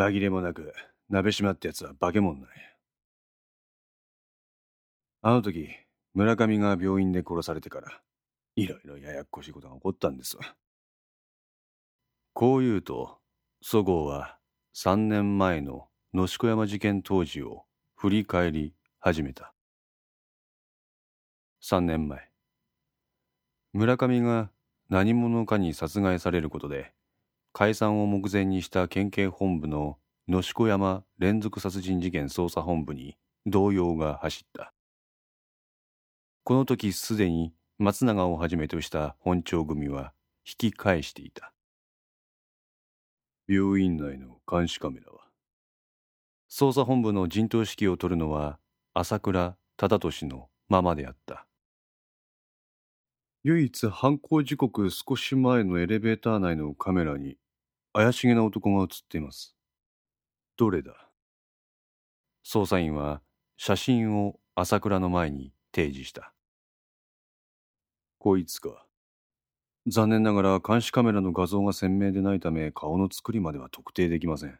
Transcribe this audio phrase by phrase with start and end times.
[0.00, 0.72] 紛れもなく、
[1.10, 2.54] 鍋島ってやつは化け物なんや。
[5.20, 5.68] あの時、
[6.14, 8.00] 村上が病院で殺されてから、
[8.56, 10.56] いろいろややこしいことが起こったんですわ。
[12.32, 13.18] こう言うと、
[13.60, 14.38] 祖郷は
[14.74, 19.52] 3年前の野子山事件当時を振り返り始めた。
[21.62, 22.30] 3年前、
[23.74, 24.50] 村上が
[24.88, 26.94] 何者かに殺害されることで、
[27.52, 34.72] 解散を目前にした県警本部の野子山連続殺人事件捜査本部に動揺が走った。
[36.44, 40.12] この時すでに松永をはじめとした本庁組は
[40.46, 41.52] 引き返していた。
[43.48, 45.24] 病院内の監視カメラは
[46.48, 48.60] 捜査本部の陣頭指揮を執るのは
[48.94, 51.46] 朝倉忠俊のままであった。
[53.42, 57.38] 唯一犯行時刻少し前のエレベーター内のカメラに
[57.92, 59.56] 怪しげな男が映っています。
[60.56, 61.08] どれだ？
[62.46, 63.20] 捜査員は
[63.56, 66.32] 写真を朝倉の前に提示した。
[68.18, 68.86] こいつか。
[69.86, 74.58] 残念ながら監視カメラの画像が鮮明でないため顔の作りまでは特定できません。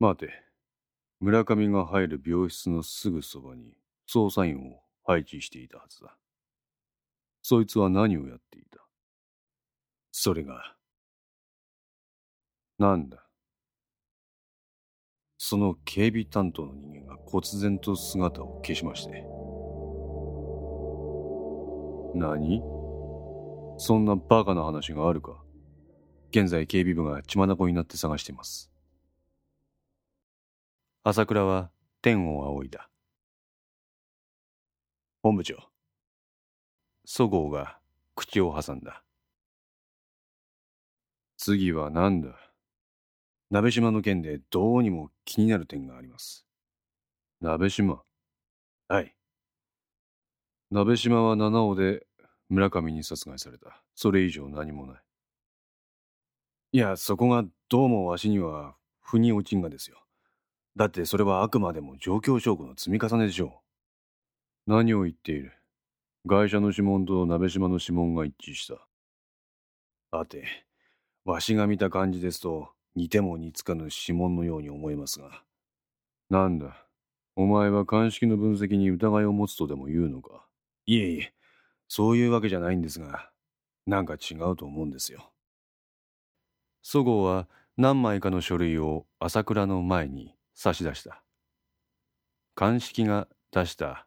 [0.00, 0.30] 待て。
[1.20, 3.76] 村上が入る病室のすぐそばに
[4.12, 6.16] 捜査員を配置していたはずだ。
[7.42, 8.80] そいつは何をやっていた？
[10.12, 10.75] それが、
[12.78, 13.26] なんだ。
[15.38, 19.24] その警備担当の人間が忽然と姿を消しまして。
[22.14, 22.62] 何？
[23.78, 25.42] そんなバカな話があるか
[26.30, 28.70] 現在警備部が血眼になって探しています。
[31.04, 31.70] 朝倉は
[32.02, 32.88] 天を仰いだ。
[35.22, 35.56] 本部長。
[37.04, 37.78] そごうが
[38.14, 39.02] 口を挟んだ。
[41.36, 42.45] 次は何だ？
[43.50, 46.46] 鍋島の件でどうにも気になる点があります。
[47.40, 48.02] 鍋島
[48.88, 49.14] はい。
[50.70, 52.06] 鍋島は七尾で
[52.48, 53.82] 村上に殺害された。
[53.94, 55.02] それ以上何もない。
[56.72, 60.02] いや、そこがどうもわしには腑に落ちんがですよ。
[60.76, 63.62] だってそれはあくまでも状況証拠の積み重ねでしょ
[64.66, 64.70] う。
[64.70, 65.52] 何を言っている
[66.26, 68.74] 外車の指紋と鍋島の指紋が一致した。
[70.10, 70.44] さて、
[71.24, 75.42] わしが見た感じですと、似ても似つかぬ指紋のように思えますが。
[76.28, 76.86] なんだ、
[77.36, 80.44] お前は鑑識の分析に疑いを持つとでも言うのか？
[80.86, 81.34] いえいえ、
[81.88, 83.30] そういうわけじゃないんですが、
[83.86, 85.30] なんか違うと思うんですよ。
[86.82, 87.46] そごうは
[87.76, 91.22] 何枚かの書類を朝倉の前に差し出した。
[92.54, 94.06] 鑑識が出した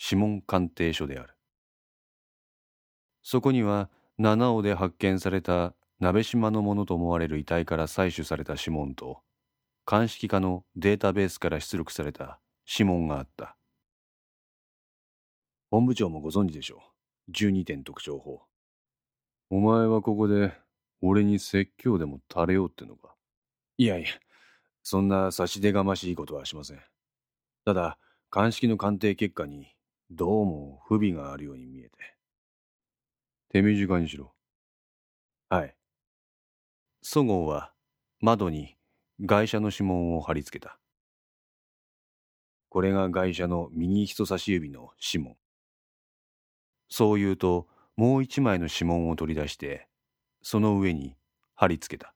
[0.00, 1.34] 指紋鑑定書である。
[3.24, 9.20] そこには七尾で発見された鍋島のものと思われる遺体から採取された指紋と
[9.84, 13.56] 鑑識課のデータベースから出力された指紋があった。
[15.70, 16.82] 本部長もご存知でしょ
[17.28, 17.30] う。
[17.30, 18.42] 12点特徴法。
[19.48, 20.52] お前はここで
[21.02, 23.14] 俺に説教でも垂れようってのか？
[23.78, 24.08] いやいや
[24.82, 26.80] そんな差し出がましいことはしません。
[27.64, 27.96] ただ
[28.28, 29.68] 鑑識の鑑定結果に
[30.10, 31.90] どうも不備があるように見えて。
[33.50, 34.32] 手短にしろ。
[35.48, 35.76] はい。
[37.02, 37.72] そごうは
[38.20, 38.76] 窓に
[39.20, 40.78] 外車の指紋を貼り付けた。
[42.68, 45.36] これが外車の右人差し指の指紋。
[46.88, 49.88] そう言うと、もう一枚の指紋を取り出して、
[50.42, 51.16] その上に
[51.54, 52.14] 貼り付けた。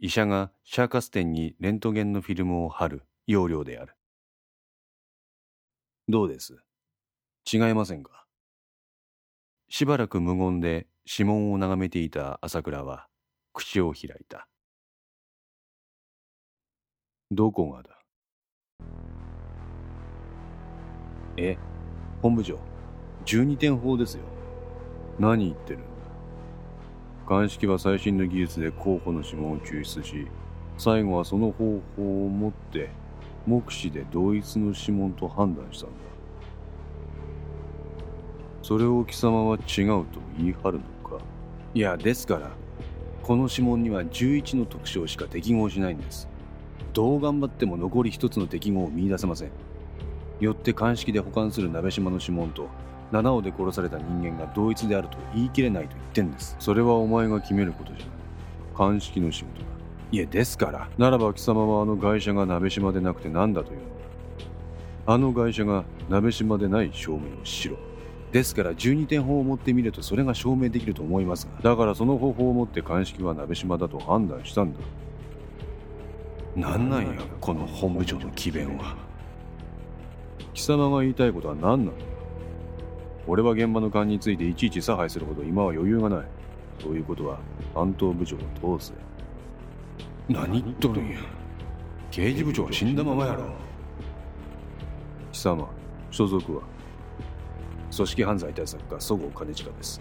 [0.00, 3.94] 医者がシャーカス店にレントゲンのフィルムを貼る要領である。
[6.08, 6.56] どうです？
[7.50, 8.26] 違いませんか？
[9.68, 13.06] しばらく無言で指紋を眺めていた朝倉は
[13.54, 14.46] 口を開いた。
[17.30, 17.98] どこがだ
[21.38, 21.56] え、
[22.20, 22.58] 本部長、
[23.24, 24.24] 12点法ですよ。
[25.18, 25.86] 何言ってるんだ
[27.26, 30.26] 鑑識は最新の技術で候補の指紋を救出し、
[30.76, 32.90] 最後はその方法をもって、
[33.46, 35.96] 目視で同一の指紋と判断したんだ。
[38.62, 40.97] それを貴様は違うと言い張るのか
[41.78, 42.50] いやですから
[43.22, 46.28] この指紋には11の特徴しか適合しないんです。
[46.92, 49.50] どう頑張っても残り1つの適合を見出せません。
[50.40, 52.66] よって鑑識で保管する鍋島の指紋と
[53.12, 56.56] 七尾で殺された人間が同一であると言い切れないと言ってんです。
[56.58, 58.06] それはお前が決めることじゃ。
[58.06, 58.08] ない
[58.76, 59.66] 鑑識の仕事だ。
[60.10, 63.84] いえですからならば貴様はあの会社が鍋島でなくて何だというの？
[65.06, 67.76] あの会社が鍋島でない証明をしろ。
[68.32, 74.80] ですから12点法を持ってみるとそれが証明できると思いますがだからその方法を持って鑑識は鍋島だと判断したんだ。
[76.56, 78.96] なんなんやこの本部長の詭弁は。
[80.52, 81.92] 貴様が言いたいことは何なんだ
[83.28, 86.26] 俺は現場の勘についていちいち差配するほど今は余裕がない。
[86.82, 87.38] そういうことは
[87.74, 88.92] 担当部長を通せ。
[90.28, 91.20] 何言っとるんや。
[92.10, 93.44] 刑事部長は死んだままやろ。
[95.32, 95.68] 貴様
[96.10, 96.62] 所属は？
[97.94, 100.00] 組織犯罪対策課そごう兼近です。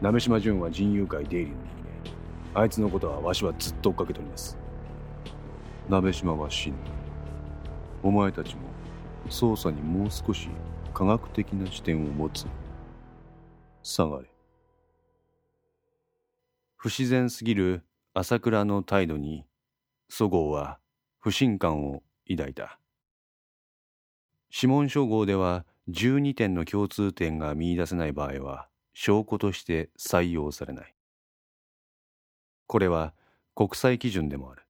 [0.00, 2.60] 鍋島淳は人友会出入りの人間。
[2.62, 4.58] あいつのことはわしはずっと追っかけております。
[5.88, 6.90] 鍋島は死んだ。
[8.02, 8.62] お前たちも
[9.28, 10.48] 捜査にもう少し
[10.92, 12.46] 科学的な視点を持つ。
[13.82, 14.28] 下がれ。
[16.76, 17.82] 不自然すぎる
[18.12, 19.46] 朝倉の態度に
[20.08, 20.78] そごうは
[21.18, 22.78] 不信感を抱いた。
[24.54, 30.94] 指紋照合では12点の共通点が見出せない場合は証拠として採用されない。
[32.66, 33.12] これは
[33.54, 34.62] 国際基準でもある。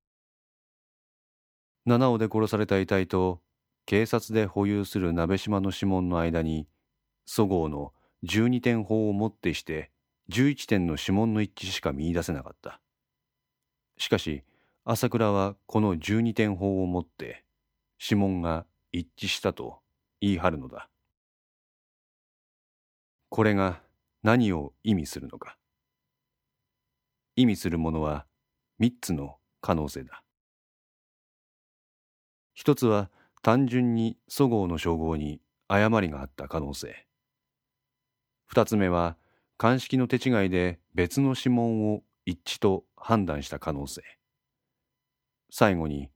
[1.86, 3.40] 七尾で殺された遺体と
[3.86, 6.66] 警察で保有する鍋島の指紋の間に
[7.26, 7.92] そごうの
[8.24, 9.90] 12点法をもってして
[10.30, 12.80] 11点の指紋の一致しか見出せなかった。
[13.98, 14.42] しかし
[14.84, 17.44] 朝倉はこの12点法をもって
[18.00, 19.80] 指紋が一致したと
[20.20, 20.88] 言い張るのだ。
[23.34, 23.82] これが
[24.22, 25.58] 何を意味するのか。
[27.34, 28.26] 意味するものは
[28.78, 30.22] 3つの可能性だ。
[32.52, 33.10] 一つは
[33.42, 37.08] 単純にそごうの称号に誤りがあった可能性。
[38.46, 39.16] 二つ目は
[39.56, 44.02] 鑑識の手違いで別の指紋を一致と判断した可能性。
[45.50, 46.08] 最後に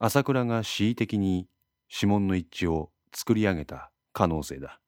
[0.00, 1.46] 朝倉が恣意的に
[1.88, 4.80] 指紋の一致を作り上げた可能性だ。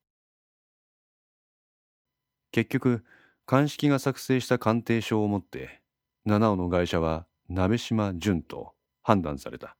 [2.53, 3.03] 結局
[3.47, 5.81] 鑑識が作成した鑑定書をもって
[6.23, 9.75] 七尾の会社は鍋島淳と判断された。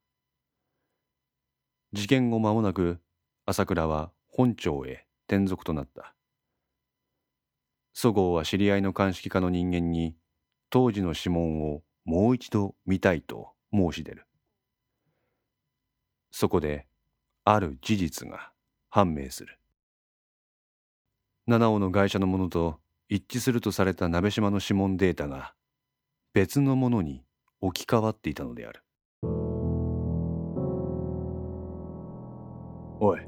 [1.94, 3.00] 事件後間もなく
[3.46, 6.16] 朝倉は本庁へ転属となった。
[7.94, 10.16] そごうは知り合いの鑑識課の人間に
[10.72, 14.26] 当時の指紋をもう一度見たいと申し出る。
[16.32, 16.88] そこで
[17.46, 18.52] ある事実が
[18.90, 19.60] 判明する。
[21.46, 22.80] 七尾の会社のものと
[23.10, 25.54] 一致するとされた鍋島の指紋データが
[26.34, 27.26] 別のものに
[27.60, 28.82] 置き換わっていたのである。
[33.02, 33.20] おい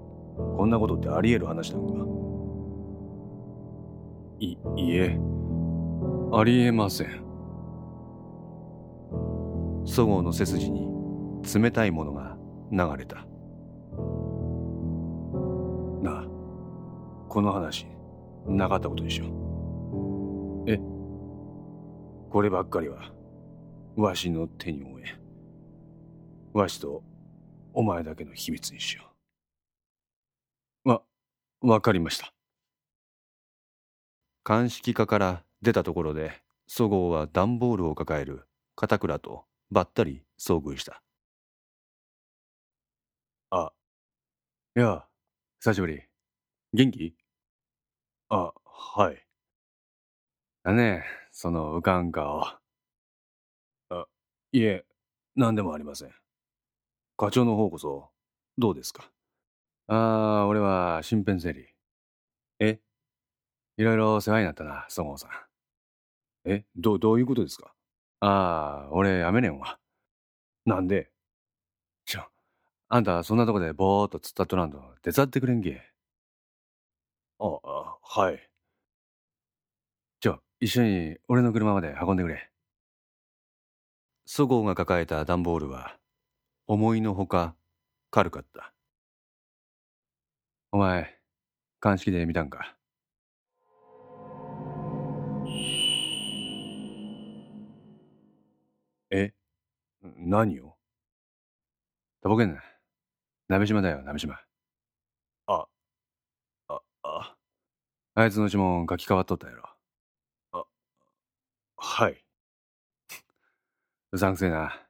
[0.58, 2.06] こんなことってあり得る話なのか？
[4.40, 5.20] いいえ。
[6.34, 7.08] ありえません。
[9.86, 10.88] そごうの背筋に
[11.54, 12.38] 冷たいものが
[12.72, 13.26] 流れた。
[16.02, 16.28] なあ
[17.28, 17.88] この話
[18.48, 20.72] なかったことにしよう。
[20.72, 20.78] え？
[22.30, 23.12] こればっかりは
[23.96, 25.18] わしの手に負え。
[26.54, 27.04] わしと
[27.74, 29.04] お前だけの秘密にしよ
[30.86, 30.90] う。
[30.90, 31.02] わ
[31.62, 32.34] わかりました。
[34.44, 41.02] 鑑識課から出たところでそごうは段ボールを抱える片倉とばったり遭遇した。
[43.50, 43.72] あ
[44.78, 45.06] いや
[45.60, 46.04] 久しぶり。
[46.74, 47.16] 元気？
[48.36, 49.26] あはい。
[50.64, 52.60] だねその浮かん顔あ
[54.52, 54.84] いえ
[55.36, 56.12] 何でもありません。
[57.18, 58.10] 課長の方こそ
[58.58, 59.10] どうですか？
[59.88, 61.68] ああ俺は身辺整理
[62.60, 62.80] え
[63.78, 65.30] いろいろ世話になったな、そごうさん。
[66.50, 67.74] え、ど、どういうことですか？
[68.20, 69.80] ああ、俺やめねんわ。
[70.66, 71.10] なんで？
[72.06, 72.26] ちょ、
[72.90, 75.82] あんたそんなとこでぼーっと突っ立っとらんと手伝ってくれんけ。
[77.40, 78.50] あ、あ、はい。
[80.22, 82.50] ちょ、一緒に俺の車まで運んでくれ。
[84.26, 85.98] そごうが抱えた段ボールは、
[86.68, 87.56] 思いのほか
[88.10, 88.74] 軽かった。
[90.72, 91.20] お前、
[91.80, 92.76] 鑑識で見たんか？
[99.12, 99.34] え
[100.02, 100.76] 何を？
[102.22, 102.64] とぼけんな。
[103.48, 104.45] 鍋島だよ、鍋島。
[108.16, 109.70] あ、いつの指紋書き換わっとったやろ。
[110.54, 110.66] あ、
[111.78, 112.22] はい。
[114.12, 114.82] うさんくせえな。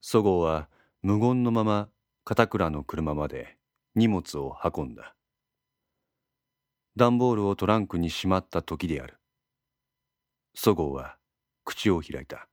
[0.00, 0.68] そごうは
[1.02, 1.88] 無言のまま
[2.24, 3.58] 片倉の車まで
[3.94, 5.14] 荷物を運んだ。
[6.96, 9.18] 段ボールをトランクにしまった時である。
[10.54, 11.16] そごうは
[11.64, 12.48] 口を開いた。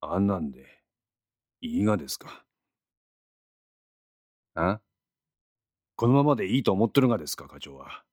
[0.00, 0.82] あんなんで、
[1.60, 2.44] いいがですか？
[4.54, 4.80] あ
[5.98, 8.04] このままでいいと思ってるがですか、課長は。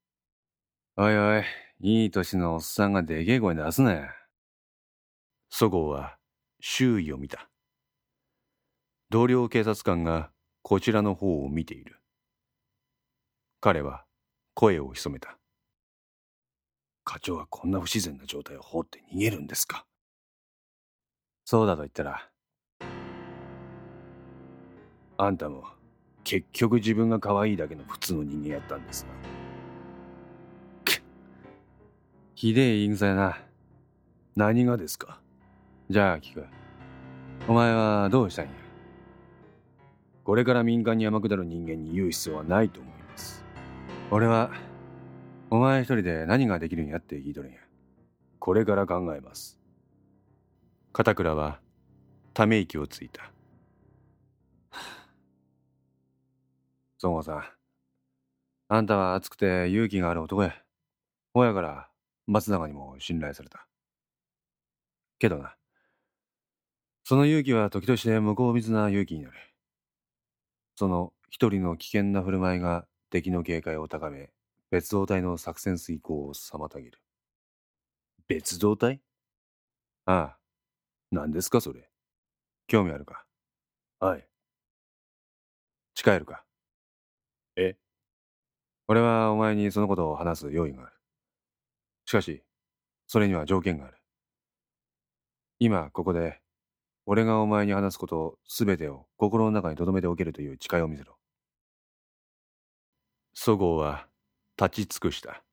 [0.97, 1.43] おいおい、
[1.81, 4.07] いい年のおっさんがでけえ声出すなよ。
[5.51, 6.17] そごうは
[6.59, 7.47] 周囲を見た。
[9.11, 10.31] 同僚警察官が
[10.63, 11.99] こちらの方を見ている。
[13.61, 14.05] 彼は
[14.55, 15.37] 声を潜めた。
[17.03, 19.85] 課長はこんな不自然な状態を放って逃げるんですか
[21.45, 22.31] そうだと言ったら、
[25.17, 25.65] あんたも
[26.25, 29.09] 結局自分が可愛いだけの普通の人間やったんですが。
[32.33, 33.37] ひでえ言い草やな。
[34.35, 35.21] 何がですか？
[35.89, 36.45] じゃあ聞く。
[37.47, 38.51] お前はどうしたんや？
[40.23, 43.45] これから民間に山下る人間に言う必要はないと思います。
[44.09, 44.49] 俺は、
[45.51, 47.59] お前一人で何ができるんやって聞いとるんや。
[48.39, 49.59] これから考えます。
[50.91, 51.59] 片倉は、
[52.33, 53.31] ため息をついた。
[57.05, 57.43] 孫悟さん、
[58.67, 60.55] あんたは熱くて勇気がある男や。
[61.35, 61.87] ほやから
[62.25, 63.67] 松永にも信頼された。
[65.19, 65.55] けどな、
[67.03, 69.37] その勇気は時として向こう水な勇気になる。
[70.75, 74.31] その一人の危険な振る舞いが敵の警戒を高め、
[74.71, 76.99] 別動隊の作戦遂行を妨げる。
[78.27, 78.99] 別動隊？
[80.05, 80.37] ああ。
[81.11, 81.87] 何ですかそれ。
[82.65, 83.25] 興味あるか？
[83.99, 84.27] はい。
[85.93, 86.41] 誓えるか？
[86.41, 86.44] え
[88.87, 90.93] 俺はお前にそのことを話す用意がある。
[92.05, 92.43] しかし、
[93.07, 93.97] それには条件がある。
[95.59, 96.41] 今、ここで、
[97.05, 101.17] 俺がお前に話すことすべてを心の中に留めておけるという誓いを見せろ。
[103.33, 104.07] そごうは
[104.59, 105.43] 立ち尽くした。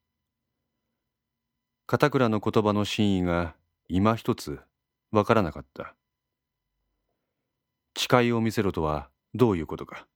[1.87, 3.55] 片倉の言葉の真意が
[3.89, 4.61] 今一つ
[5.11, 5.95] わからなかった。
[7.99, 10.07] 誓いを見せろとはどういうことか。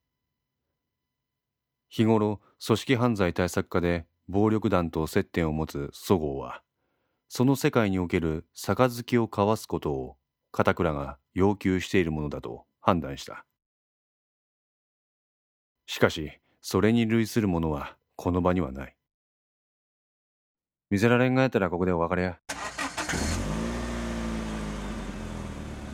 [1.88, 6.62] 日頃組織犯罪対策課で暴力団と接点を持つそごうは
[7.28, 10.16] その世界における杯を交わすことを
[10.52, 13.44] 片倉が要求しているものだと判断した。
[15.86, 18.96] しかしそれに類するものはこの場にはない。
[20.88, 22.38] 見せられんがやったらここでお別れや。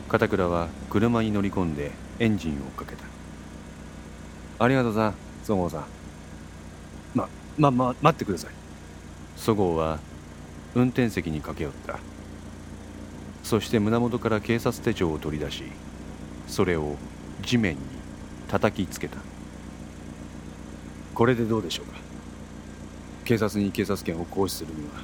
[0.07, 3.03] 片倉は車に乗り込んでエンジンをかけた。
[4.59, 5.09] ありがとうさ。
[5.09, 5.85] んそごうさん
[7.13, 8.51] ままま待ってください。
[9.35, 9.99] そごうは
[10.73, 11.99] 運転席に駆け寄った。
[13.43, 15.63] そして胸元から警察手帳を取り出し
[16.47, 16.95] それを
[17.41, 17.81] 地面に
[18.47, 19.17] 叩きつけた。
[21.13, 21.97] これでどうでしょうか？
[23.25, 25.01] 警察に警察権を行使するには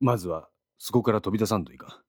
[0.00, 2.02] まずはそこから飛び出さんといか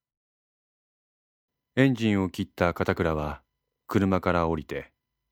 [1.75, 3.41] エンジンを切った片倉は
[3.87, 4.91] 車から降りて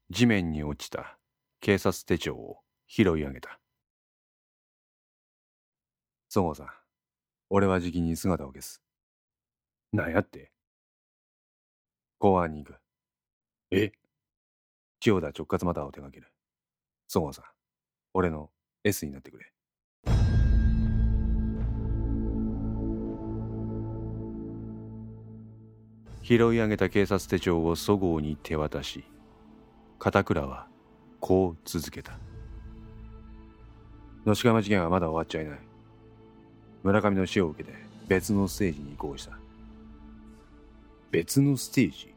[0.10, 1.18] 地面に落ちた
[1.66, 3.60] 警察手帳を拾い上げた
[6.30, 6.68] そごうさん
[7.50, 8.84] 俺はじきに姿を消す。
[9.92, 10.52] なんやって？
[12.20, 12.78] 公安に行く。
[13.72, 13.94] え？
[15.00, 16.32] 千代田直轄マターを手掛ける。
[17.08, 17.46] そごうさん、
[18.14, 18.52] 俺の
[18.84, 19.52] S になってくれ。
[26.22, 29.04] 拾い上げた警察手帳をそごうに手渡し、
[29.98, 30.68] 片倉は
[31.20, 32.14] こう続けた。
[34.26, 35.60] 野志釜事件はまだ終わっちゃいない。
[36.84, 39.38] 村上の死を受けて別のステージに移行した。
[41.12, 42.14] 別のステージ？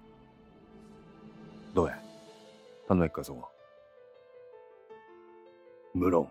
[1.74, 1.98] どうや？
[2.88, 3.48] 頼めっかそこ。
[5.94, 6.30] 無論。